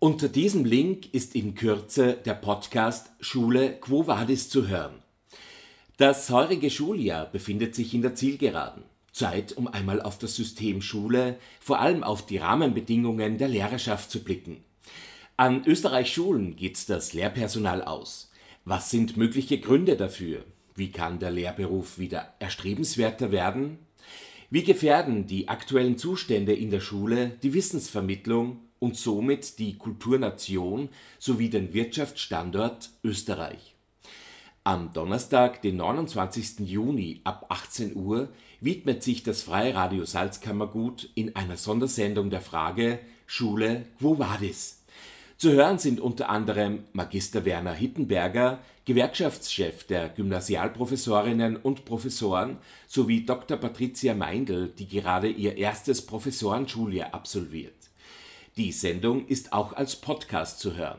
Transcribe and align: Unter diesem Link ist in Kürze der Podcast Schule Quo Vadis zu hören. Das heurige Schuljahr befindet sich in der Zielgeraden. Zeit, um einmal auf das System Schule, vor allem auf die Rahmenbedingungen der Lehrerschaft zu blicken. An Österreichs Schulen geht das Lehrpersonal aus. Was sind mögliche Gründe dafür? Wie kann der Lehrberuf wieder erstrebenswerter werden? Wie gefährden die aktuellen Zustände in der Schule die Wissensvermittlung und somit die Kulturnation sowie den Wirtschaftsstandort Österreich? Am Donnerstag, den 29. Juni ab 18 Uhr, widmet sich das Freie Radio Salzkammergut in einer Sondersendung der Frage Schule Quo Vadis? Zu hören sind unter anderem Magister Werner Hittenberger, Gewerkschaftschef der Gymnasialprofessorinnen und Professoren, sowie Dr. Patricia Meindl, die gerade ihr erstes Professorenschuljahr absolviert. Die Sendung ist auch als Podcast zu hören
Unter 0.00 0.28
diesem 0.28 0.64
Link 0.64 1.12
ist 1.12 1.34
in 1.34 1.56
Kürze 1.56 2.12
der 2.24 2.34
Podcast 2.34 3.10
Schule 3.18 3.72
Quo 3.80 4.06
Vadis 4.06 4.48
zu 4.48 4.68
hören. 4.68 5.02
Das 5.96 6.30
heurige 6.30 6.70
Schuljahr 6.70 7.26
befindet 7.26 7.74
sich 7.74 7.92
in 7.94 8.02
der 8.02 8.14
Zielgeraden. 8.14 8.84
Zeit, 9.10 9.56
um 9.56 9.66
einmal 9.66 10.00
auf 10.00 10.16
das 10.16 10.36
System 10.36 10.82
Schule, 10.82 11.36
vor 11.58 11.80
allem 11.80 12.04
auf 12.04 12.24
die 12.24 12.36
Rahmenbedingungen 12.36 13.38
der 13.38 13.48
Lehrerschaft 13.48 14.12
zu 14.12 14.22
blicken. 14.22 14.58
An 15.36 15.64
Österreichs 15.66 16.10
Schulen 16.10 16.54
geht 16.54 16.88
das 16.88 17.12
Lehrpersonal 17.12 17.82
aus. 17.82 18.30
Was 18.64 18.92
sind 18.92 19.16
mögliche 19.16 19.58
Gründe 19.58 19.96
dafür? 19.96 20.44
Wie 20.76 20.92
kann 20.92 21.18
der 21.18 21.32
Lehrberuf 21.32 21.98
wieder 21.98 22.34
erstrebenswerter 22.38 23.32
werden? 23.32 23.78
Wie 24.48 24.62
gefährden 24.62 25.26
die 25.26 25.48
aktuellen 25.48 25.98
Zustände 25.98 26.54
in 26.54 26.70
der 26.70 26.80
Schule 26.80 27.32
die 27.42 27.52
Wissensvermittlung 27.52 28.60
und 28.80 28.96
somit 28.96 29.58
die 29.58 29.78
Kulturnation 29.78 30.88
sowie 31.18 31.50
den 31.50 31.72
Wirtschaftsstandort 31.72 32.90
Österreich? 33.04 33.74
Am 34.64 34.92
Donnerstag, 34.92 35.62
den 35.62 35.76
29. 35.76 36.60
Juni 36.60 37.20
ab 37.24 37.46
18 37.48 37.96
Uhr, 37.96 38.28
widmet 38.60 39.02
sich 39.02 39.22
das 39.22 39.42
Freie 39.42 39.74
Radio 39.74 40.04
Salzkammergut 40.04 41.08
in 41.14 41.34
einer 41.36 41.56
Sondersendung 41.56 42.28
der 42.28 42.42
Frage 42.42 42.98
Schule 43.26 43.86
Quo 43.98 44.18
Vadis? 44.18 44.84
Zu 45.38 45.52
hören 45.52 45.78
sind 45.78 46.00
unter 46.00 46.28
anderem 46.28 46.84
Magister 46.92 47.44
Werner 47.44 47.72
Hittenberger, 47.72 48.58
Gewerkschaftschef 48.84 49.84
der 49.84 50.08
Gymnasialprofessorinnen 50.08 51.56
und 51.56 51.84
Professoren, 51.84 52.58
sowie 52.88 53.24
Dr. 53.24 53.56
Patricia 53.56 54.14
Meindl, 54.14 54.68
die 54.68 54.88
gerade 54.88 55.28
ihr 55.28 55.56
erstes 55.56 56.04
Professorenschuljahr 56.04 57.14
absolviert. 57.14 57.72
Die 58.58 58.72
Sendung 58.72 59.24
ist 59.28 59.52
auch 59.52 59.72
als 59.74 59.94
Podcast 59.94 60.58
zu 60.58 60.74
hören 60.74 60.98